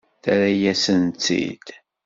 Terra-yasen-tt-id. 0.23 1.67